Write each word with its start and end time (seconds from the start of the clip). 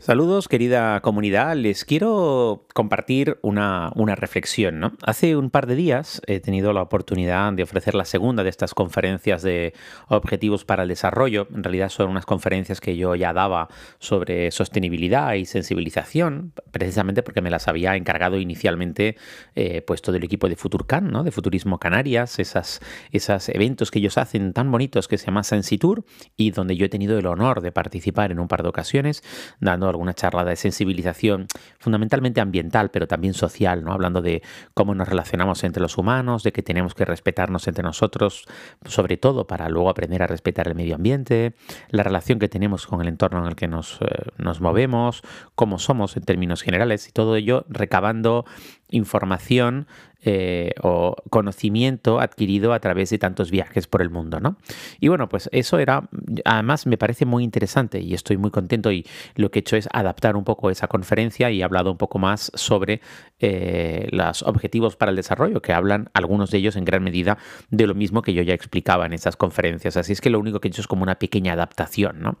Saludos, 0.00 0.46
querida 0.46 1.00
comunidad. 1.00 1.56
Les 1.56 1.84
quiero 1.84 2.66
compartir 2.72 3.36
una, 3.42 3.90
reflexión. 4.14 4.78
¿no? 4.78 4.92
Hace 5.02 5.36
un 5.36 5.50
par 5.50 5.66
de 5.66 5.74
días 5.74 6.22
he 6.28 6.38
tenido 6.38 6.72
la 6.72 6.82
oportunidad 6.82 7.52
de 7.52 7.64
ofrecer 7.64 7.96
la 7.96 8.04
segunda 8.04 8.44
de 8.44 8.48
estas 8.48 8.74
conferencias 8.74 9.42
de 9.42 9.74
objetivos 10.06 10.64
para 10.64 10.84
el 10.84 10.88
desarrollo. 10.88 11.48
En 11.52 11.64
realidad 11.64 11.88
son 11.88 12.10
unas 12.10 12.26
conferencias 12.26 12.80
que 12.80 12.96
yo 12.96 13.16
ya 13.16 13.32
daba 13.32 13.68
sobre 13.98 14.52
sostenibilidad 14.52 15.34
y 15.34 15.46
sensibilización, 15.46 16.52
precisamente 16.70 17.24
porque 17.24 17.42
me 17.42 17.50
las 17.50 17.66
había 17.66 17.96
encargado 17.96 18.38
inicialmente 18.38 19.16
eh, 19.56 19.82
pues 19.82 20.00
todo 20.00 20.14
el 20.14 20.22
equipo 20.22 20.48
de 20.48 20.54
Futurcan, 20.54 21.10
¿no? 21.10 21.24
de 21.24 21.32
Futurismo 21.32 21.78
Canarias, 21.80 22.38
esas, 22.38 22.80
esos 23.10 23.48
eventos 23.48 23.90
que 23.90 23.98
ellos 23.98 24.16
hacen 24.16 24.52
tan 24.52 24.70
bonitos 24.70 25.08
que 25.08 25.18
se 25.18 25.26
llama 25.26 25.42
Sensitour 25.42 26.04
y 26.36 26.52
donde 26.52 26.76
yo 26.76 26.86
he 26.86 26.88
tenido 26.88 27.18
el 27.18 27.26
honor 27.26 27.62
de 27.62 27.72
participar 27.72 28.30
en 28.30 28.38
un 28.38 28.46
par 28.46 28.62
de 28.62 28.68
ocasiones, 28.68 29.24
dando 29.58 29.87
una 29.96 30.14
charla 30.14 30.44
de 30.44 30.56
sensibilización 30.56 31.46
fundamentalmente 31.78 32.40
ambiental, 32.40 32.90
pero 32.90 33.06
también 33.06 33.34
social, 33.34 33.84
¿no? 33.84 33.92
hablando 33.92 34.22
de 34.22 34.42
cómo 34.74 34.94
nos 34.94 35.08
relacionamos 35.08 35.64
entre 35.64 35.82
los 35.82 35.98
humanos, 35.98 36.42
de 36.42 36.52
que 36.52 36.62
tenemos 36.62 36.94
que 36.94 37.04
respetarnos 37.04 37.66
entre 37.68 37.82
nosotros, 37.82 38.44
sobre 38.84 39.16
todo 39.16 39.46
para 39.46 39.68
luego 39.68 39.90
aprender 39.90 40.22
a 40.22 40.26
respetar 40.26 40.68
el 40.68 40.74
medio 40.74 40.94
ambiente, 40.94 41.54
la 41.90 42.02
relación 42.02 42.38
que 42.38 42.48
tenemos 42.48 42.86
con 42.86 43.00
el 43.00 43.08
entorno 43.08 43.40
en 43.40 43.46
el 43.46 43.56
que 43.56 43.68
nos, 43.68 44.00
eh, 44.00 44.06
nos 44.38 44.60
movemos, 44.60 45.22
cómo 45.54 45.78
somos 45.78 46.16
en 46.16 46.24
términos 46.24 46.62
generales 46.62 47.08
y 47.08 47.12
todo 47.12 47.36
ello 47.36 47.64
recabando 47.68 48.44
información 48.90 49.86
eh, 50.24 50.72
o 50.82 51.14
conocimiento 51.30 52.18
adquirido 52.18 52.72
a 52.72 52.80
través 52.80 53.10
de 53.10 53.18
tantos 53.18 53.52
viajes 53.52 53.86
por 53.86 54.02
el 54.02 54.10
mundo, 54.10 54.40
¿no? 54.40 54.56
Y 54.98 55.06
bueno, 55.06 55.28
pues 55.28 55.48
eso 55.52 55.78
era, 55.78 56.08
además 56.44 56.88
me 56.88 56.98
parece 56.98 57.24
muy 57.24 57.44
interesante 57.44 58.00
y 58.00 58.14
estoy 58.14 58.36
muy 58.36 58.50
contento 58.50 58.90
y 58.90 59.06
lo 59.36 59.52
que 59.52 59.60
he 59.60 59.62
hecho 59.62 59.76
es 59.76 59.88
adaptar 59.92 60.34
un 60.34 60.42
poco 60.42 60.70
esa 60.70 60.88
conferencia 60.88 61.52
y 61.52 61.60
he 61.60 61.64
hablado 61.64 61.92
un 61.92 61.98
poco 61.98 62.18
más 62.18 62.50
sobre 62.54 63.00
eh, 63.38 64.08
los 64.10 64.42
objetivos 64.42 64.96
para 64.96 65.10
el 65.10 65.16
desarrollo, 65.16 65.62
que 65.62 65.72
hablan 65.72 66.10
algunos 66.14 66.50
de 66.50 66.58
ellos 66.58 66.74
en 66.74 66.84
gran 66.84 67.04
medida 67.04 67.38
de 67.70 67.86
lo 67.86 67.94
mismo 67.94 68.22
que 68.22 68.34
yo 68.34 68.42
ya 68.42 68.54
explicaba 68.54 69.06
en 69.06 69.12
esas 69.12 69.36
conferencias. 69.36 69.96
Así 69.96 70.12
es 70.12 70.20
que 70.20 70.30
lo 70.30 70.40
único 70.40 70.58
que 70.58 70.66
he 70.66 70.70
hecho 70.70 70.80
es 70.80 70.88
como 70.88 71.04
una 71.04 71.20
pequeña 71.20 71.52
adaptación, 71.52 72.20
¿no? 72.20 72.38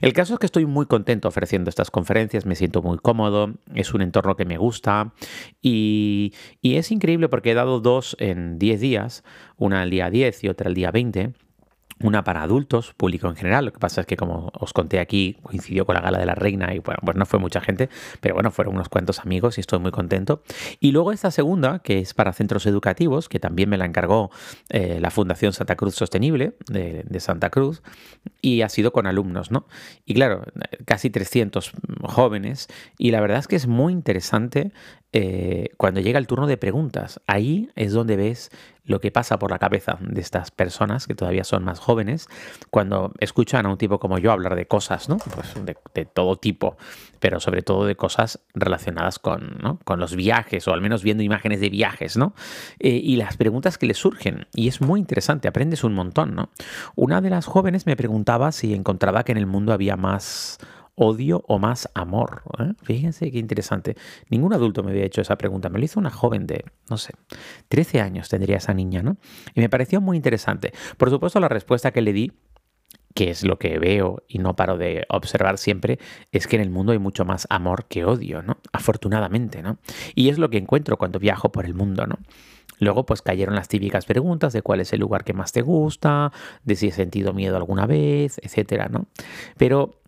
El 0.00 0.12
caso 0.12 0.34
es 0.34 0.40
que 0.40 0.46
estoy 0.46 0.66
muy 0.66 0.86
contento 0.86 1.28
ofreciendo 1.28 1.70
estas 1.70 1.92
conferencias, 1.92 2.46
me 2.46 2.56
siento 2.56 2.82
muy 2.82 2.98
cómodo, 2.98 3.52
es 3.76 3.94
un 3.94 4.02
entorno 4.02 4.34
que 4.34 4.44
me 4.44 4.58
gusta 4.58 5.12
y, 5.60 5.81
y 6.60 6.76
es 6.76 6.90
increíble 6.90 7.28
porque 7.28 7.52
he 7.52 7.54
dado 7.54 7.80
dos 7.80 8.16
en 8.18 8.58
10 8.58 8.80
días, 8.80 9.24
una 9.56 9.82
al 9.82 9.90
día 9.90 10.10
10 10.10 10.44
y 10.44 10.48
otra 10.48 10.68
al 10.68 10.74
día 10.74 10.90
20 10.90 11.32
una 12.02 12.24
para 12.24 12.42
adultos, 12.42 12.92
público 12.94 13.28
en 13.28 13.36
general. 13.36 13.64
Lo 13.64 13.72
que 13.72 13.78
pasa 13.78 14.02
es 14.02 14.06
que, 14.06 14.16
como 14.16 14.50
os 14.58 14.72
conté 14.72 14.98
aquí, 14.98 15.38
coincidió 15.42 15.86
con 15.86 15.94
la 15.94 16.00
gala 16.00 16.18
de 16.18 16.26
la 16.26 16.34
reina 16.34 16.74
y 16.74 16.80
bueno, 16.80 17.00
pues 17.04 17.16
no 17.16 17.26
fue 17.26 17.38
mucha 17.38 17.60
gente, 17.60 17.88
pero 18.20 18.34
bueno, 18.34 18.50
fueron 18.50 18.74
unos 18.74 18.88
cuantos 18.88 19.20
amigos 19.20 19.58
y 19.58 19.60
estoy 19.60 19.78
muy 19.78 19.90
contento. 19.90 20.42
Y 20.80 20.92
luego 20.92 21.12
esta 21.12 21.30
segunda, 21.30 21.78
que 21.78 22.00
es 22.00 22.14
para 22.14 22.32
centros 22.32 22.66
educativos, 22.66 23.28
que 23.28 23.40
también 23.40 23.68
me 23.68 23.78
la 23.78 23.86
encargó 23.86 24.30
eh, 24.68 24.98
la 25.00 25.10
Fundación 25.10 25.52
Santa 25.52 25.76
Cruz 25.76 25.94
Sostenible 25.94 26.54
de, 26.68 27.20
Santa 27.20 27.50
Cruz 27.50 27.82
y 28.40 28.62
ha 28.62 28.68
sido 28.68 28.92
con 28.92 29.06
alumnos, 29.06 29.52
¿no? 29.52 29.68
Y 30.04 30.14
claro, 30.14 30.42
casi 30.86 31.08
300 31.08 31.72
jóvenes 32.02 32.66
y 32.98 33.12
la 33.12 33.20
verdad 33.20 33.38
es 33.38 33.46
que 33.46 33.54
es 33.54 33.68
muy 33.68 33.92
interesante 33.92 34.72
eh, 35.12 35.68
cuando 35.76 36.00
llega 36.00 36.18
el 36.18 36.26
turno 36.26 36.46
de 36.46 36.56
preguntas. 36.56 37.20
Ahí 37.26 37.70
es 37.76 37.92
donde 37.92 38.16
ves 38.16 38.50
lo 38.84 39.00
que 39.00 39.10
pasa 39.10 39.38
por 39.38 39.50
la 39.50 39.58
cabeza 39.58 39.98
de 40.00 40.20
estas 40.20 40.50
personas 40.50 41.06
que 41.06 41.14
todavía 41.14 41.44
son 41.44 41.64
más 41.64 41.78
jóvenes 41.78 42.28
cuando 42.70 43.12
escuchan 43.20 43.66
a 43.66 43.68
un 43.68 43.78
tipo 43.78 44.00
como 44.00 44.18
yo 44.18 44.32
hablar 44.32 44.56
de 44.56 44.66
cosas, 44.66 45.08
¿no? 45.08 45.18
Pues 45.18 45.54
de, 45.94 46.04
todo 46.06 46.36
tipo, 46.36 46.76
pero 47.20 47.38
sobre 47.40 47.62
todo 47.62 47.84
de 47.84 47.94
cosas 47.94 48.40
relacionadas 48.54 49.18
con, 49.18 49.78
con 49.84 50.00
los 50.00 50.16
viajes 50.16 50.66
o 50.66 50.72
al 50.72 50.80
menos 50.80 51.02
viendo 51.02 51.22
imágenes 51.22 51.60
de 51.60 51.68
viajes, 51.68 52.16
¿no? 52.16 52.34
Eh, 52.80 52.88
y 52.88 53.16
las 53.16 53.36
preguntas 53.36 53.78
que 53.78 53.86
les 53.86 53.98
surgen. 53.98 54.46
Y 54.54 54.66
es 54.66 54.80
muy 54.80 54.98
interesante, 54.98 55.46
aprendes 55.46 55.84
un 55.84 55.94
montón, 55.94 56.34
¿no? 56.34 56.48
Una 56.96 57.20
de 57.20 57.30
las 57.30 57.46
jóvenes 57.46 57.86
me 57.86 57.96
preguntaba 57.96 58.50
si 58.50 58.74
encontraba 58.74 59.24
que 59.24 59.32
en 59.32 59.38
el 59.38 59.46
mundo 59.46 59.72
había 59.72 59.96
más 59.96 60.58
odio 60.94 61.44
o 61.48 61.58
más 61.58 61.88
amor? 61.94 62.42
¿eh? 62.58 62.72
Fíjense 62.82 63.30
qué 63.30 63.38
interesante. 63.38 63.96
Ningún 64.28 64.52
adulto 64.52 64.82
me 64.82 64.90
había 64.90 65.04
hecho 65.04 65.20
esa 65.20 65.36
pregunta. 65.36 65.68
Me 65.68 65.78
lo 65.78 65.84
hizo 65.84 66.00
una 66.00 66.10
joven 66.10 66.46
de, 66.46 66.64
no 66.90 66.96
sé, 66.98 67.14
13 67.68 68.00
años 68.00 68.28
tendría 68.28 68.56
esa 68.56 68.74
niña, 68.74 69.02
¿no? 69.02 69.16
Y 69.54 69.60
me 69.60 69.68
pareció 69.68 70.00
muy 70.00 70.16
interesante. 70.16 70.72
Por 70.96 71.10
supuesto, 71.10 71.40
la 71.40 71.48
respuesta 71.48 71.90
que 71.90 72.02
le 72.02 72.12
di 72.12 72.32
que 73.14 73.30
es 73.30 73.44
lo 73.44 73.58
que 73.58 73.78
veo 73.78 74.22
y 74.26 74.38
no 74.38 74.56
paro 74.56 74.78
de 74.78 75.04
observar 75.08 75.58
siempre, 75.58 75.98
es 76.30 76.46
que 76.46 76.56
en 76.56 76.62
el 76.62 76.70
mundo 76.70 76.92
hay 76.92 76.98
mucho 76.98 77.24
más 77.24 77.46
amor 77.50 77.86
que 77.86 78.04
odio, 78.04 78.42
¿no? 78.42 78.58
Afortunadamente, 78.72 79.62
¿no? 79.62 79.78
Y 80.14 80.30
es 80.30 80.38
lo 80.38 80.50
que 80.50 80.58
encuentro 80.58 80.96
cuando 80.96 81.18
viajo 81.18 81.52
por 81.52 81.66
el 81.66 81.74
mundo, 81.74 82.06
¿no? 82.06 82.18
Luego, 82.78 83.06
pues 83.06 83.22
cayeron 83.22 83.54
las 83.54 83.68
típicas 83.68 84.06
preguntas 84.06 84.52
de 84.52 84.62
cuál 84.62 84.80
es 84.80 84.92
el 84.92 85.00
lugar 85.00 85.24
que 85.24 85.34
más 85.34 85.52
te 85.52 85.62
gusta, 85.62 86.32
de 86.64 86.74
si 86.74 86.88
has 86.88 86.94
sentido 86.94 87.32
miedo 87.32 87.56
alguna 87.56 87.86
vez, 87.86 88.40
etcétera, 88.42 88.88
¿no? 88.88 89.06
Pero 89.56 90.01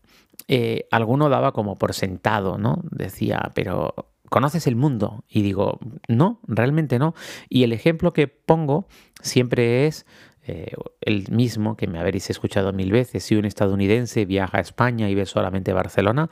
eh, 0.48 0.86
alguno 0.90 1.28
daba 1.28 1.52
como 1.52 1.76
por 1.76 1.94
sentado, 1.94 2.58
¿no? 2.58 2.80
Decía, 2.90 3.50
pero 3.54 3.94
¿conoces 4.28 4.66
el 4.66 4.76
mundo? 4.76 5.24
Y 5.28 5.42
digo, 5.42 5.78
no, 6.08 6.40
realmente 6.46 6.98
no. 6.98 7.14
Y 7.48 7.62
el 7.62 7.72
ejemplo 7.72 8.12
que 8.12 8.28
pongo 8.28 8.86
siempre 9.22 9.86
es 9.86 10.06
eh, 10.46 10.72
el 11.00 11.30
mismo 11.30 11.76
que 11.76 11.86
me 11.86 11.98
habréis 11.98 12.28
escuchado 12.28 12.72
mil 12.72 12.92
veces. 12.92 13.24
Si 13.24 13.36
un 13.36 13.46
estadounidense 13.46 14.26
viaja 14.26 14.58
a 14.58 14.60
España 14.60 15.08
y 15.08 15.14
ve 15.14 15.24
solamente 15.24 15.72
Barcelona, 15.72 16.28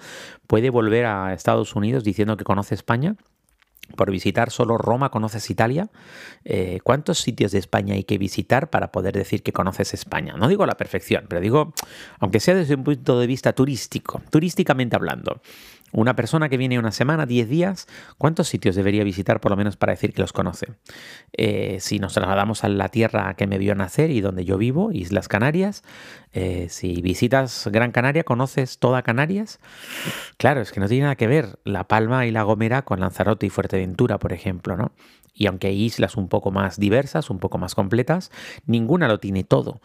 puede 0.46 0.68
volver 0.68 1.06
a 1.06 1.32
Estados 1.32 1.74
Unidos 1.74 2.04
diciendo 2.04 2.36
que 2.36 2.44
conoce 2.44 2.74
España 2.74 3.16
por 3.96 4.10
visitar 4.10 4.50
solo 4.50 4.78
Roma 4.78 5.10
conoces 5.10 5.50
Italia. 5.50 5.88
Eh, 6.44 6.80
¿Cuántos 6.82 7.18
sitios 7.18 7.52
de 7.52 7.58
España 7.58 7.94
hay 7.94 8.04
que 8.04 8.18
visitar 8.18 8.70
para 8.70 8.90
poder 8.92 9.14
decir 9.14 9.42
que 9.42 9.52
conoces 9.52 9.94
España? 9.94 10.34
No 10.36 10.48
digo 10.48 10.66
la 10.66 10.76
perfección, 10.76 11.26
pero 11.28 11.40
digo, 11.40 11.72
aunque 12.18 12.40
sea 12.40 12.54
desde 12.54 12.74
un 12.74 12.84
punto 12.84 13.20
de 13.20 13.26
vista 13.26 13.52
turístico, 13.52 14.22
turísticamente 14.30 14.96
hablando. 14.96 15.40
Una 15.92 16.16
persona 16.16 16.48
que 16.48 16.56
viene 16.56 16.78
una 16.78 16.90
semana, 16.90 17.26
10 17.26 17.48
días, 17.48 17.86
¿cuántos 18.16 18.48
sitios 18.48 18.74
debería 18.74 19.04
visitar 19.04 19.40
por 19.40 19.50
lo 19.50 19.56
menos 19.56 19.76
para 19.76 19.92
decir 19.92 20.14
que 20.14 20.22
los 20.22 20.32
conoce? 20.32 20.68
Eh, 21.34 21.78
si 21.80 21.98
nos 21.98 22.14
trasladamos 22.14 22.64
a 22.64 22.68
la 22.68 22.88
tierra 22.88 23.34
que 23.34 23.46
me 23.46 23.58
vio 23.58 23.74
nacer 23.74 24.10
y 24.10 24.22
donde 24.22 24.46
yo 24.46 24.56
vivo, 24.56 24.90
Islas 24.92 25.28
Canarias, 25.28 25.82
eh, 26.32 26.68
si 26.70 27.02
visitas 27.02 27.68
Gran 27.70 27.92
Canaria, 27.92 28.24
¿conoces 28.24 28.78
toda 28.78 29.02
Canarias? 29.02 29.60
Claro, 30.38 30.62
es 30.62 30.72
que 30.72 30.80
no 30.80 30.88
tiene 30.88 31.02
nada 31.02 31.16
que 31.16 31.26
ver 31.26 31.58
La 31.64 31.86
Palma 31.88 32.24
y 32.24 32.30
La 32.30 32.42
Gomera 32.42 32.82
con 32.82 33.00
Lanzarote 33.00 33.44
y 33.44 33.50
Fuerteventura, 33.50 34.18
por 34.18 34.32
ejemplo, 34.32 34.78
¿no? 34.78 34.92
Y 35.34 35.46
aunque 35.46 35.68
hay 35.68 35.82
islas 35.82 36.16
un 36.16 36.28
poco 36.28 36.50
más 36.50 36.78
diversas, 36.78 37.30
un 37.30 37.38
poco 37.38 37.58
más 37.58 37.74
completas, 37.74 38.30
ninguna 38.66 39.08
lo 39.08 39.18
tiene 39.18 39.44
todo 39.44 39.80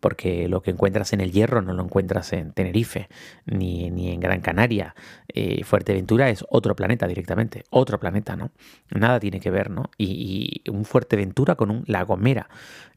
porque 0.00 0.48
lo 0.48 0.62
que 0.62 0.70
encuentras 0.70 1.12
en 1.12 1.20
el 1.20 1.30
Hierro 1.30 1.62
no 1.62 1.74
lo 1.74 1.84
encuentras 1.84 2.32
en 2.32 2.52
Tenerife 2.52 3.08
ni, 3.44 3.86
en 3.86 4.20
Gran 4.20 4.40
Canaria. 4.40 4.94
Eh, 5.28 5.62
Fuerteventura 5.62 6.30
es 6.30 6.44
otro 6.48 6.74
planeta 6.74 7.06
directamente, 7.06 7.64
otro 7.70 8.00
planeta, 8.00 8.34
¿no? 8.34 8.50
Nada 8.90 9.20
tiene 9.20 9.40
que 9.40 9.50
ver, 9.50 9.70
¿no? 9.70 9.90
Y, 9.98 10.62
y 10.64 10.70
un 10.70 10.84
Fuerteventura 10.84 11.54
con 11.54 11.70
un 11.70 11.84
La 11.86 12.02
Gomera, 12.02 12.48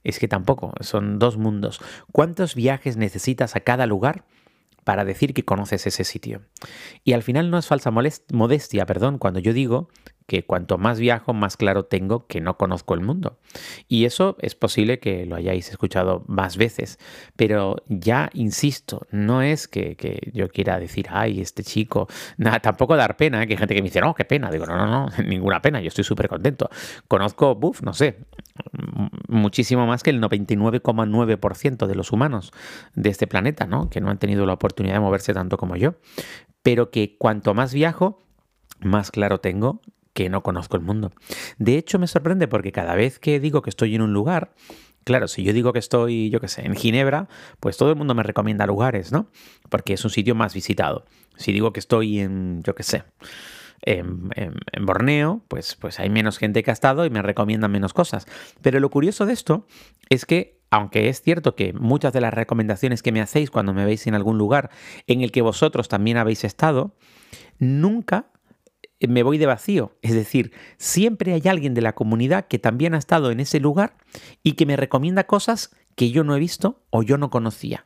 es 0.04 0.18
que 0.18 0.28
tampoco, 0.28 0.74
son 0.80 1.20
dos 1.20 1.38
mundos. 1.38 1.82
¿Cuántos 2.12 2.56
viajes 2.56 2.98
necesitas 2.98 3.56
a 3.56 3.60
cada 3.60 3.86
lugar? 3.86 4.24
Para 4.84 5.06
decir 5.06 5.34
que 5.34 5.46
conoces 5.46 5.88
ese 5.88 6.04
sitio. 6.04 6.42
Y 7.04 7.14
al 7.14 7.24
final 7.24 7.50
no 7.50 7.58
es 7.58 7.68
falsa 7.68 7.92
modestia, 7.92 8.86
perdón, 8.86 9.18
cuando 9.18 9.40
yo 9.40 9.54
digo 9.54 9.90
que 10.26 10.46
cuanto 10.46 10.78
más 10.78 11.00
viajo, 11.00 11.34
más 11.34 11.58
claro 11.58 11.86
tengo 11.86 12.28
que 12.28 12.42
no 12.42 12.58
conozco 12.58 12.94
el 12.94 13.02
mundo. 13.02 13.40
Y 13.88 14.06
eso 14.06 14.38
es 14.40 14.56
posible 14.56 15.00
que 15.00 15.26
lo 15.26 15.36
hayáis 15.36 15.70
escuchado 15.70 16.24
más 16.28 16.58
veces, 16.58 17.00
pero 17.36 17.76
ya 17.88 18.30
insisto, 18.34 19.06
no 19.12 19.42
es 19.42 19.68
que, 19.68 20.32
yo 20.34 20.50
quiera 20.50 20.80
decir, 20.80 21.08
ay, 21.10 21.42
este 21.42 21.64
chico, 21.64 22.08
nada, 22.38 22.60
tampoco 22.60 22.96
dar 22.96 23.18
pena, 23.18 23.44
¿eh? 23.44 23.48
que 23.48 23.54
hay 23.54 23.58
gente 23.58 23.76
que 23.76 23.82
me 23.82 23.90
dice, 23.90 24.02
no, 24.02 24.14
qué 24.14 24.26
pena, 24.26 24.50
digo, 24.50 24.66
no, 24.66 24.78
no, 24.78 24.88
no, 24.88 25.10
ninguna 25.24 25.62
pena, 25.62 25.82
yo 25.82 25.88
estoy 25.88 26.04
súper 26.04 26.28
contento. 26.28 26.70
Conozco, 27.08 27.56
buf, 27.56 27.82
no 27.82 27.94
sé, 27.94 28.20
muchísimo 29.28 29.88
más 29.88 30.04
que 30.04 30.10
el 30.10 30.22
99,9% 30.22 31.88
de 31.88 31.96
los 31.96 32.12
humanos 32.12 32.52
de 32.96 33.10
este 33.10 33.28
planeta, 33.28 33.66
¿no? 33.66 33.90
Que 33.90 34.02
no 34.02 34.10
han 34.10 34.20
tenido 34.20 34.46
la 34.46 34.54
oportunidad 34.54 34.96
de 34.96 35.00
moverse 35.00 35.34
tanto 35.34 35.58
como 35.58 35.76
yo, 35.76 35.96
pero 36.62 36.92
que 36.92 37.18
cuanto 37.18 37.54
más 37.54 37.74
viajo, 37.74 38.24
más 38.80 39.12
claro 39.12 39.40
tengo 39.40 39.82
que 40.14 40.30
no 40.30 40.44
conozco 40.44 40.78
el 40.78 40.84
mundo. 40.84 41.12
De 41.58 41.78
hecho, 41.78 41.98
me 41.98 42.08
sorprende 42.08 42.48
porque 42.48 42.72
cada 42.72 42.94
vez 42.94 43.18
que 43.18 43.40
digo 43.40 43.64
que 43.64 43.72
estoy 43.72 43.96
en 43.96 44.02
un 44.02 44.14
lugar, 44.14 44.54
Claro, 45.04 45.28
si 45.28 45.44
yo 45.44 45.52
digo 45.52 45.74
que 45.74 45.80
estoy, 45.80 46.30
yo 46.30 46.40
qué 46.40 46.48
sé, 46.48 46.66
en 46.66 46.76
Ginebra, 46.76 47.28
pues 47.60 47.78
todo 47.78 47.90
el 47.90 47.96
mundo 47.96 48.16
me 48.16 48.24
recomienda 48.24 48.66
lugares, 48.66 49.12
¿no? 49.12 49.28
Porque 49.70 49.94
es 49.94 50.04
un 50.06 50.12
sitio 50.12 50.34
más 50.34 50.54
visitado. 50.54 51.06
Si 51.36 51.52
digo 51.52 51.74
que 51.74 51.80
estoy 51.80 52.20
en, 52.20 52.64
yo 52.64 52.74
qué 52.74 52.84
sé, 52.84 53.04
en, 53.86 54.30
Borneo, 54.82 55.42
pues, 55.48 55.76
pues 55.76 56.00
hay 56.00 56.10
menos 56.10 56.38
gente 56.38 56.64
que 56.64 56.72
ha 56.72 56.74
estado 56.74 57.06
y 57.06 57.10
me 57.10 57.22
recomiendan 57.22 57.72
menos 57.72 57.94
cosas. 57.94 58.26
Pero 58.62 58.80
lo 58.80 58.90
curioso 58.90 59.26
de 59.26 59.34
esto 59.34 59.66
es 60.10 60.26
que, 60.26 60.62
aunque 60.72 61.10
es 61.10 61.22
cierto 61.22 61.56
que 61.56 61.74
muchas 61.74 62.14
de 62.14 62.22
las 62.22 62.34
recomendaciones 62.34 63.04
que 63.04 63.12
me 63.12 63.22
hacéis 63.22 63.52
cuando 63.52 63.74
me 63.74 63.86
veis 63.86 64.08
en 64.08 64.16
algún 64.16 64.38
lugar 64.38 64.70
en 65.08 65.22
el 65.22 65.32
que 65.32 65.42
vosotros 65.42 65.90
también 65.90 66.18
habéis 66.18 66.44
estado, 66.44 66.96
nunca 67.60 68.28
me 69.08 69.24
voy 69.24 69.38
de 69.38 69.46
vacío. 69.46 69.98
Es 70.02 70.14
decir, 70.14 70.54
siempre 70.78 71.34
hay 71.34 71.44
alguien 71.48 71.74
de 71.74 71.82
la 71.82 71.94
comunidad 71.94 72.48
que 72.48 72.60
también 72.60 72.94
ha 72.94 72.98
estado 72.98 73.32
en 73.32 73.40
ese 73.40 73.60
lugar 73.60 73.98
y 74.44 74.54
que 74.54 74.66
me 74.66 74.78
recomienda 74.78 75.26
cosas 75.26 75.76
que 75.96 76.10
yo 76.10 76.24
no 76.24 76.36
he 76.36 76.40
visto 76.40 76.84
o 76.90 77.04
yo 77.04 77.18
no 77.18 77.30
conocía. 77.30 77.86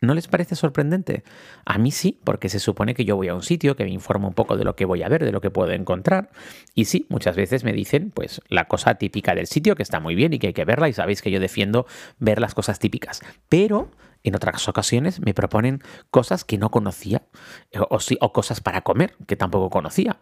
¿No 0.00 0.14
les 0.14 0.28
parece 0.28 0.54
sorprendente? 0.54 1.24
A 1.64 1.76
mí 1.76 1.90
sí, 1.90 2.20
porque 2.22 2.48
se 2.48 2.60
supone 2.60 2.94
que 2.94 3.04
yo 3.04 3.16
voy 3.16 3.28
a 3.28 3.34
un 3.34 3.42
sitio 3.42 3.74
que 3.74 3.84
me 3.84 3.90
informa 3.90 4.28
un 4.28 4.34
poco 4.34 4.56
de 4.56 4.64
lo 4.64 4.76
que 4.76 4.84
voy 4.84 5.02
a 5.02 5.08
ver, 5.08 5.24
de 5.24 5.32
lo 5.32 5.40
que 5.40 5.50
puedo 5.50 5.72
encontrar. 5.72 6.30
Y 6.74 6.84
sí, 6.84 7.06
muchas 7.08 7.34
veces 7.34 7.64
me 7.64 7.72
dicen, 7.72 8.12
pues, 8.12 8.40
la 8.48 8.66
cosa 8.66 8.94
típica 8.94 9.34
del 9.34 9.48
sitio, 9.48 9.74
que 9.74 9.82
está 9.82 9.98
muy 9.98 10.14
bien 10.14 10.32
y 10.32 10.38
que 10.38 10.48
hay 10.48 10.52
que 10.52 10.64
verla, 10.64 10.88
y 10.88 10.92
sabéis 10.92 11.20
que 11.20 11.32
yo 11.32 11.40
defiendo 11.40 11.86
ver 12.20 12.40
las 12.40 12.54
cosas 12.54 12.78
típicas. 12.78 13.22
Pero 13.48 13.90
en 14.22 14.36
otras 14.36 14.68
ocasiones 14.68 15.20
me 15.20 15.34
proponen 15.34 15.80
cosas 16.10 16.44
que 16.44 16.58
no 16.58 16.70
conocía 16.70 17.22
eh, 17.70 17.80
o, 17.80 17.98
o 18.20 18.32
cosas 18.32 18.60
para 18.60 18.82
comer 18.82 19.16
que 19.26 19.36
tampoco 19.36 19.70
conocía. 19.70 20.18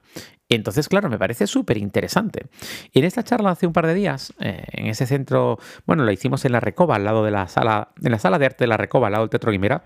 Entonces, 0.49 0.89
claro, 0.89 1.09
me 1.09 1.19
parece 1.19 1.47
súper 1.47 1.77
interesante. 1.77 2.47
En 2.93 3.05
esta 3.05 3.25
charla 3.25 3.51
hace 3.51 3.67
un 3.67 3.73
par 3.73 3.87
de 3.87 3.95
días, 3.95 4.33
eh, 4.41 4.65
en 4.73 4.87
ese 4.87 5.07
centro, 5.07 5.59
bueno, 5.87 6.05
lo 6.05 6.13
hicimos 6.13 6.45
en 6.45 6.53
la 6.53 6.61
Recoba, 6.61 6.97
al 6.97 7.05
lado 7.05 7.25
de 7.25 7.31
la 7.31 7.49
sala, 7.49 7.93
en 8.03 8.13
la 8.13 8.19
sala 8.19 8.39
de 8.39 8.47
arte 8.47 8.65
de 8.65 8.69
la 8.69 8.77
Recoba, 8.77 9.09
al 9.09 9.13
lado 9.13 9.25
del 9.25 9.31
Teatro 9.31 9.51
Guimera, 9.51 9.85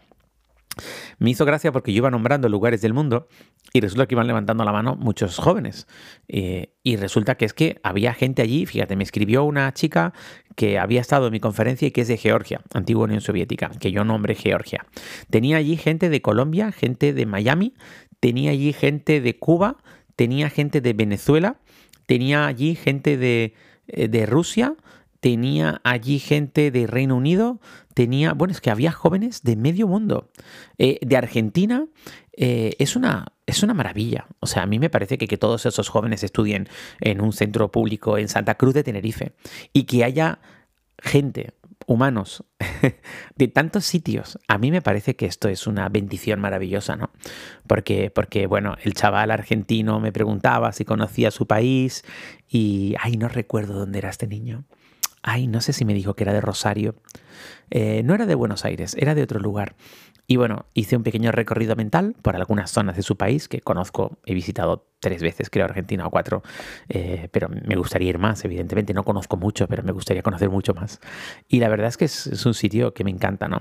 me 1.19 1.31
hizo 1.31 1.45
gracia 1.45 1.73
porque 1.73 1.93
yo 1.93 1.99
iba 1.99 2.11
nombrando 2.11 2.49
lugares 2.49 2.81
del 2.81 2.95
mundo 2.95 3.29
y 3.73 3.81
resulta 3.81 4.07
que 4.07 4.15
iban 4.15 4.27
levantando 4.27 4.65
la 4.65 4.73
mano 4.73 4.97
muchos 4.97 5.37
jóvenes. 5.39 5.87
Eh, 6.29 6.75
y 6.83 6.97
resulta 6.97 7.37
que 7.37 7.45
es 7.45 7.53
que 7.53 7.81
había 7.83 8.15
gente 8.15 8.43
allí, 8.43 8.67
fíjate, 8.67 8.97
me 8.97 9.05
escribió 9.05 9.45
una 9.45 9.73
chica 9.75 10.13
que 10.57 10.79
había 10.79 11.01
estado 11.01 11.27
en 11.27 11.33
mi 11.33 11.41
conferencia 11.41 11.89
y 11.89 11.91
que 11.91 12.03
es 12.03 12.09
de 12.09 12.17
Georgia, 12.17 12.63
antigua 12.73 13.05
Unión 13.05 13.21
Soviética, 13.21 13.71
que 13.81 13.93
yo 13.93 14.05
nombré 14.05 14.35
Georgia. 14.35 14.87
Tenía 15.31 15.59
allí 15.59 15.77
gente 15.77 16.09
de 16.09 16.23
Colombia, 16.23 16.73
gente 16.73 17.13
de 17.13 17.27
Miami, 17.27 17.75
tenía 18.21 18.51
allí 18.53 18.73
gente 18.73 19.21
de 19.21 19.39
Cuba, 19.39 19.79
tenía 20.21 20.51
gente 20.51 20.83
de 20.83 20.93
Venezuela, 20.93 21.57
tenía 22.05 22.47
allí 22.47 22.75
gente 22.75 23.17
de, 23.17 23.55
eh, 23.87 24.07
de 24.07 24.27
Rusia, 24.27 24.75
tenía 25.21 25.81
allí 25.83 26.19
gente 26.19 26.71
de 26.71 26.87
Reino 26.87 27.17
Unido, 27.17 27.59
tenía, 27.95 28.35
bueno, 28.35 28.53
es 28.53 28.61
que 28.61 28.71
había 28.71 28.93
jóvenes 28.93 29.45
de 29.45 29.57
medio 29.57 29.89
mundo. 29.89 30.29
Eh, 30.77 30.99
de 31.01 31.17
Argentina 31.17 31.87
eh, 32.37 32.75
es, 32.79 32.97
una, 32.97 33.33
es 33.47 33.63
una 33.63 33.73
maravilla. 33.73 34.27
O 34.41 34.47
sea, 34.47 34.65
a 34.65 34.67
mí 34.67 34.79
me 34.79 34.91
parece 34.91 35.17
que, 35.17 35.27
que 35.27 35.39
todos 35.39 35.65
esos 35.65 35.89
jóvenes 35.89 36.23
estudien 36.23 36.69
en 37.01 37.23
un 37.23 37.33
centro 37.33 37.73
público 37.73 38.19
en 38.19 38.29
Santa 38.29 38.57
Cruz 38.57 38.75
de 38.75 38.85
Tenerife 38.85 39.33
y 39.73 39.85
que 39.85 40.05
haya 40.05 40.39
gente, 40.99 41.55
humanos, 41.87 42.45
de 43.37 43.49
tantos 43.49 43.85
sitios. 43.85 44.39
A 44.49 44.59
mí 44.59 44.71
me 44.71 44.83
parece 44.83 45.17
que 45.17 45.27
esto 45.27 45.49
es 45.49 45.67
una 45.67 45.89
bendición 45.89 46.41
maravillosa, 46.41 46.97
¿no? 46.97 47.11
Porque, 47.67 48.11
porque, 48.11 48.47
bueno, 48.47 48.77
el 48.83 48.95
chaval 48.95 49.31
argentino 49.31 50.01
me 50.01 50.13
preguntaba 50.13 50.73
si 50.73 50.85
conocía 50.85 51.31
su 51.31 51.47
país 51.47 52.05
y, 52.49 52.95
ay, 53.01 53.17
no 53.17 53.29
recuerdo 53.29 53.75
dónde 53.75 53.99
era 53.99 54.11
este 54.11 54.27
niño. 54.27 54.65
Ay, 55.23 55.47
no 55.47 55.61
sé 55.61 55.73
si 55.73 55.85
me 55.85 55.95
dijo 55.95 56.15
que 56.15 56.25
era 56.25 56.33
de 56.33 56.41
Rosario. 56.41 56.95
Eh, 57.71 58.03
no 58.05 58.15
era 58.15 58.27
de 58.27 58.35
Buenos 58.35 58.65
Aires, 58.65 58.97
era 58.99 59.15
de 59.15 59.23
otro 59.23 59.39
lugar. 59.39 59.75
Y 60.27 60.37
bueno, 60.37 60.67
hice 60.75 60.97
un 60.97 61.03
pequeño 61.03 61.33
recorrido 61.33 61.77
mental 61.77 62.15
por 62.23 62.37
algunas 62.37 62.71
zonas 62.71 62.97
de 62.97 63.03
su 63.03 63.17
país 63.17 63.49
que 63.49 63.61
conozco, 63.61 64.19
he 64.25 64.33
visitado 64.33 64.87
tres 65.01 65.23
veces, 65.23 65.51
creo, 65.51 65.65
Argentina 65.65 66.07
o 66.07 66.11
cuatro, 66.11 66.43
eh, 66.89 67.29
pero 67.33 67.49
me 67.49 67.75
gustaría 67.77 68.11
ir 68.11 68.19
más, 68.19 68.45
evidentemente, 68.45 68.95
no 68.95 69.03
conozco 69.03 69.37
mucho, 69.37 69.67
pero 69.67 69.83
me 69.83 69.93
gustaría 69.93 70.23
conocer 70.23 70.51
mucho 70.51 70.75
más. 70.75 71.01
Y 71.49 71.59
la 71.59 71.69
verdad 71.69 71.89
es 71.89 71.97
que 71.97 72.05
es, 72.05 72.47
un 72.47 72.55
sitio 72.55 72.95
que 72.95 73.05
me 73.05 73.11
encanta, 73.11 73.49
¿no? 73.49 73.61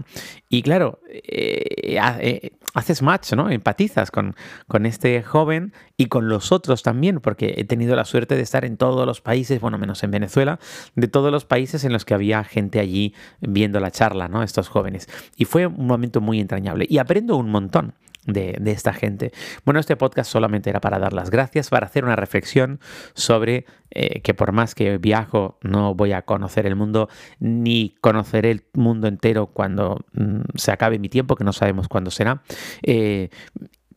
Y 0.49 0.61
claro, 0.61 1.01
eh, 1.09 2.51
haces 2.73 3.01
match, 3.01 3.33
¿no? 3.33 3.49
Empatizas 3.49 4.11
con, 4.11 4.35
con 4.67 4.85
este 4.85 5.23
joven 5.23 5.73
y 5.97 6.07
con 6.07 6.29
los 6.29 6.51
otros 6.51 6.83
también, 6.83 7.19
porque 7.19 7.55
he 7.57 7.63
tenido 7.63 7.95
la 7.95 8.05
suerte 8.05 8.35
de 8.35 8.41
estar 8.41 8.65
en 8.65 8.77
todos 8.77 9.05
los 9.05 9.21
países, 9.21 9.59
bueno, 9.59 9.77
menos 9.77 10.03
en 10.03 10.11
Venezuela, 10.11 10.59
de 10.95 11.07
todos 11.07 11.31
los 11.31 11.45
países 11.45 11.83
en 11.83 11.93
los 11.93 12.05
que 12.05 12.13
había 12.13 12.43
gente 12.43 12.79
allí 12.79 13.13
viendo 13.39 13.79
la 13.79 13.91
charla, 13.91 14.27
¿no? 14.27 14.43
Estos 14.43 14.69
jóvenes. 14.69 15.07
Y 15.35 15.45
fue 15.45 15.67
un 15.67 15.87
momento 15.87 16.21
muy 16.21 16.39
entrañable. 16.39 16.85
Y 16.89 16.97
aprendo 16.97 17.37
un 17.37 17.49
montón. 17.49 17.93
De, 18.25 18.59
esta 18.65 18.93
gente. 18.93 19.31
Bueno, 19.65 19.79
este 19.79 19.95
podcast 19.95 20.31
solamente 20.31 20.69
era 20.69 20.81
para 20.81 20.99
dar 20.99 21.13
las 21.13 21.31
gracias, 21.31 21.69
para 21.69 21.87
hacer 21.87 22.03
una 22.03 22.15
reflexión 22.15 22.79
sobre 23.13 23.65
eh, 23.89 24.21
que 24.21 24.33
por 24.35 24.51
más 24.51 24.75
que 24.75 24.97
viajo 24.99 25.57
no 25.63 25.95
voy 25.95 26.11
a 26.11 26.21
conocer 26.21 26.67
el 26.67 26.75
mundo, 26.75 27.09
ni 27.39 27.95
conoceré 28.01 28.51
el 28.51 28.63
mundo 28.73 29.07
entero 29.07 29.47
cuando 29.47 30.05
mm, 30.13 30.41
se 30.55 30.71
acabe 30.71 30.99
mi 30.99 31.09
tiempo, 31.09 31.35
que 31.35 31.43
no 31.43 31.53
sabemos 31.53 31.87
cuándo 31.87 32.11
será. 32.11 32.43
Eh, 32.83 33.29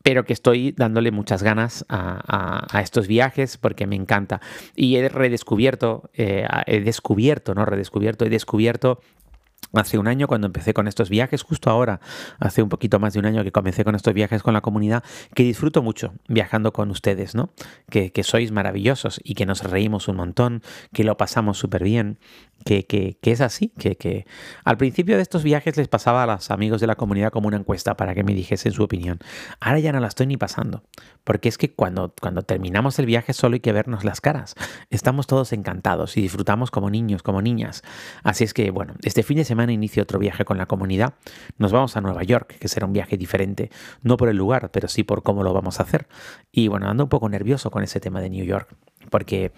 pero 0.02 0.24
que 0.24 0.32
estoy 0.32 0.72
dándole 0.72 1.10
muchas 1.10 1.42
ganas 1.42 1.84
a, 1.88 2.80
estos 2.82 3.06
viajes 3.06 3.56
porque 3.56 3.86
me 3.86 3.96
encanta. 3.96 4.40
Y 4.74 4.96
he 4.96 5.08
redescubierto, 5.08 6.10
eh, 6.14 6.46
he 6.66 6.80
descubierto, 6.80 7.54
no 7.54 7.64
redescubierto, 7.64 8.24
he 8.24 8.30
descubierto 8.30 9.00
Hace 9.74 9.96
un 9.96 10.06
año 10.06 10.26
cuando 10.26 10.46
empecé 10.46 10.74
con 10.74 10.86
estos 10.86 11.08
viajes, 11.08 11.42
justo 11.42 11.70
ahora, 11.70 12.00
hace 12.38 12.62
un 12.62 12.68
poquito 12.68 12.98
más 12.98 13.14
de 13.14 13.20
un 13.20 13.24
año 13.24 13.42
que 13.42 13.52
comencé 13.52 13.84
con 13.84 13.94
estos 13.94 14.12
viajes 14.12 14.42
con 14.42 14.52
la 14.52 14.60
comunidad, 14.60 15.02
que 15.34 15.44
disfruto 15.44 15.82
mucho 15.82 16.12
viajando 16.28 16.74
con 16.74 16.90
ustedes, 16.90 17.34
¿no? 17.34 17.50
Que, 17.88 18.12
sois 18.22 18.52
maravillosos 18.52 19.20
y 19.24 19.34
que 19.34 19.46
nos 19.46 19.64
reímos 19.64 20.08
un 20.08 20.16
montón, 20.16 20.62
que 20.92 21.04
lo 21.04 21.16
pasamos 21.16 21.58
súper 21.58 21.82
bien, 21.84 22.18
que, 22.64 22.84
que, 22.84 23.18
es 23.22 23.40
así, 23.40 23.70
que, 23.70 24.26
al 24.64 24.76
principio 24.76 25.16
de 25.16 25.22
estos 25.22 25.42
viajes 25.42 25.76
les 25.76 25.88
pasaba 25.88 26.22
a 26.22 26.26
los 26.26 26.50
amigos 26.50 26.80
de 26.80 26.86
la 26.86 26.94
comunidad 26.94 27.32
como 27.32 27.48
una 27.48 27.56
encuesta 27.56 27.96
para 27.96 28.14
que 28.14 28.22
me 28.22 28.34
dijesen 28.34 28.72
su 28.72 28.84
opinión. 28.84 29.18
Ahora 29.58 29.80
ya 29.80 29.90
no 29.90 30.00
la 30.00 30.06
estoy 30.06 30.26
ni 30.26 30.36
pasando, 30.36 30.84
porque 31.24 31.48
es 31.48 31.58
que 31.58 31.72
cuando, 31.74 32.14
cuando 32.20 32.42
terminamos 32.42 32.98
el 32.98 33.06
viaje 33.06 33.32
solo 33.32 33.54
hay 33.54 33.60
que 33.60 33.72
vernos 33.72 34.04
las 34.04 34.20
caras. 34.20 34.54
Estamos 34.90 35.26
todos 35.26 35.52
encantados 35.52 36.16
y 36.16 36.22
disfrutamos 36.22 36.70
como 36.70 36.90
niños, 36.90 37.22
como 37.22 37.42
niñas. 37.42 37.82
Así 38.22 38.44
es 38.44 38.54
que, 38.54 38.70
bueno, 38.70 38.94
este 39.02 39.22
fin 39.22 39.38
de 39.38 39.44
semana 39.44 39.51
inicio 39.70 40.02
otro 40.02 40.18
viaje 40.18 40.44
con 40.44 40.58
la 40.58 40.66
comunidad. 40.66 41.14
Nos 41.58 41.72
vamos 41.72 41.96
a 41.96 42.00
Nueva 42.00 42.22
York, 42.22 42.56
que 42.58 42.68
será 42.68 42.86
un 42.86 42.92
viaje 42.92 43.16
diferente, 43.16 43.70
no 44.02 44.16
por 44.16 44.28
el 44.28 44.36
lugar, 44.36 44.70
pero 44.70 44.88
sí 44.88 45.02
por 45.02 45.22
cómo 45.22 45.42
lo 45.42 45.52
vamos 45.52 45.80
a 45.80 45.84
hacer. 45.84 46.06
Y 46.50 46.68
bueno, 46.68 46.88
ando 46.88 47.04
un 47.04 47.08
poco 47.08 47.28
nervioso 47.28 47.70
con 47.70 47.82
ese 47.82 48.00
tema 48.00 48.20
de 48.20 48.30
New 48.30 48.44
York, 48.44 48.74
porque 49.10 49.52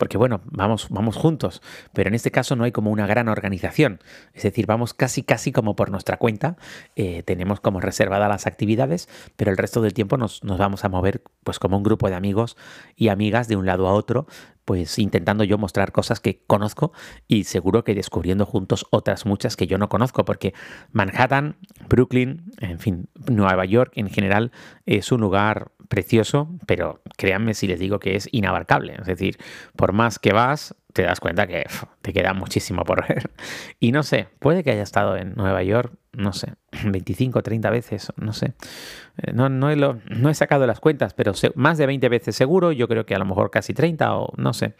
porque 0.00 0.16
bueno, 0.16 0.40
vamos, 0.46 0.86
vamos 0.88 1.14
juntos, 1.16 1.60
pero 1.92 2.08
en 2.08 2.14
este 2.14 2.30
caso 2.30 2.56
no 2.56 2.64
hay 2.64 2.72
como 2.72 2.90
una 2.90 3.06
gran 3.06 3.28
organización, 3.28 4.00
es 4.32 4.44
decir, 4.44 4.64
vamos 4.64 4.94
casi 4.94 5.22
casi 5.22 5.52
como 5.52 5.76
por 5.76 5.90
nuestra 5.90 6.16
cuenta, 6.16 6.56
eh, 6.96 7.22
tenemos 7.22 7.60
como 7.60 7.80
reservadas 7.80 8.30
las 8.30 8.46
actividades, 8.46 9.10
pero 9.36 9.50
el 9.50 9.58
resto 9.58 9.82
del 9.82 9.92
tiempo 9.92 10.16
nos, 10.16 10.42
nos 10.42 10.56
vamos 10.56 10.86
a 10.86 10.88
mover 10.88 11.22
pues 11.44 11.58
como 11.58 11.76
un 11.76 11.82
grupo 11.82 12.08
de 12.08 12.14
amigos 12.14 12.56
y 12.96 13.08
amigas 13.08 13.46
de 13.46 13.56
un 13.56 13.66
lado 13.66 13.88
a 13.88 13.92
otro, 13.92 14.26
pues 14.64 14.98
intentando 14.98 15.44
yo 15.44 15.58
mostrar 15.58 15.92
cosas 15.92 16.20
que 16.20 16.44
conozco 16.46 16.92
y 17.26 17.44
seguro 17.44 17.84
que 17.84 17.94
descubriendo 17.94 18.46
juntos 18.46 18.86
otras 18.90 19.26
muchas 19.26 19.56
que 19.56 19.66
yo 19.66 19.78
no 19.78 19.88
conozco, 19.88 20.24
porque 20.24 20.54
Manhattan, 20.92 21.56
Brooklyn, 21.88 22.52
en 22.60 22.78
fin, 22.78 23.08
Nueva 23.28 23.64
York 23.64 23.92
en 23.96 24.08
general 24.08 24.52
es 24.96 25.12
un 25.12 25.20
lugar 25.20 25.70
precioso, 25.88 26.48
pero 26.66 27.00
créanme 27.16 27.54
si 27.54 27.66
les 27.66 27.78
digo 27.78 28.00
que 28.00 28.16
es 28.16 28.28
inabarcable. 28.32 28.96
Es 28.98 29.06
decir, 29.06 29.38
por 29.76 29.92
más 29.92 30.18
que 30.18 30.32
vas, 30.32 30.74
te 30.92 31.02
das 31.02 31.20
cuenta 31.20 31.46
que 31.46 31.64
te 32.02 32.12
queda 32.12 32.32
muchísimo 32.34 32.84
por 32.84 33.06
ver. 33.06 33.30
Y 33.80 33.92
no 33.92 34.02
sé, 34.02 34.28
puede 34.38 34.62
que 34.62 34.72
haya 34.72 34.82
estado 34.82 35.16
en 35.16 35.34
Nueva 35.34 35.62
York, 35.62 35.92
no 36.12 36.32
sé, 36.32 36.54
25, 36.84 37.42
30 37.42 37.70
veces, 37.70 38.12
no 38.16 38.32
sé. 38.32 38.54
Eh, 39.18 39.32
no, 39.32 39.48
no, 39.48 39.70
he, 39.70 39.76
no 39.76 40.28
he 40.28 40.34
sacado 40.34 40.66
las 40.66 40.80
cuentas, 40.80 41.14
pero 41.14 41.32
más 41.54 41.78
de 41.78 41.86
20 41.86 42.08
veces 42.08 42.36
seguro, 42.36 42.72
yo 42.72 42.88
creo 42.88 43.06
que 43.06 43.14
a 43.14 43.18
lo 43.18 43.24
mejor 43.24 43.50
casi 43.50 43.74
30 43.74 44.16
o 44.16 44.32
no 44.36 44.52
sé. 44.52 44.74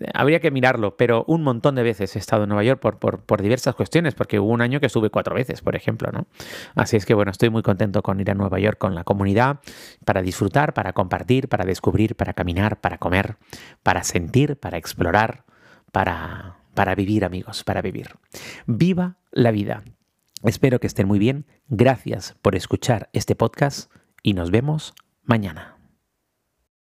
Eh, 0.00 0.08
habría 0.14 0.40
que 0.40 0.50
mirarlo, 0.50 0.96
pero 0.96 1.24
un 1.28 1.42
montón 1.42 1.74
de 1.74 1.82
veces 1.82 2.16
he 2.16 2.18
estado 2.18 2.44
en 2.44 2.48
Nueva 2.48 2.64
York 2.64 2.80
por, 2.80 2.98
por, 2.98 3.20
por 3.20 3.42
diversas 3.42 3.74
cuestiones, 3.74 4.14
porque 4.14 4.40
hubo 4.40 4.50
un 4.50 4.62
año 4.62 4.80
que 4.80 4.86
estuve 4.86 5.10
cuatro 5.10 5.34
veces, 5.34 5.60
por 5.60 5.76
ejemplo, 5.76 6.10
¿no? 6.12 6.26
Así 6.74 6.96
es 6.96 7.06
que 7.06 7.14
bueno, 7.14 7.30
estoy 7.30 7.50
muy 7.50 7.62
contento 7.62 8.02
con 8.02 8.20
ir 8.20 8.30
a 8.30 8.34
Nueva 8.34 8.58
York 8.58 8.78
con 8.78 8.94
la 8.94 9.04
comunidad, 9.04 9.60
para 10.04 10.22
disfrutar, 10.22 10.74
para 10.74 10.92
compartir, 10.92 11.48
para 11.48 11.64
descubrir, 11.64 12.16
para 12.16 12.32
caminar, 12.32 12.80
para 12.80 12.98
comer, 12.98 13.36
para 13.82 14.02
sentir, 14.04 14.56
para 14.56 14.78
explorar 14.78 15.44
para, 15.92 16.58
para 16.74 16.94
vivir, 16.94 17.24
amigos, 17.24 17.64
para 17.64 17.82
vivir. 17.82 18.08
Viva 18.66 19.18
la 19.30 19.50
vida. 19.50 19.84
Espero 20.42 20.80
que 20.80 20.88
estén 20.88 21.06
muy 21.06 21.18
bien. 21.18 21.46
Gracias 21.68 22.36
por 22.42 22.56
escuchar 22.56 23.08
este 23.12 23.36
podcast 23.36 23.92
y 24.22 24.34
nos 24.34 24.50
vemos 24.50 24.94
mañana. 25.22 25.81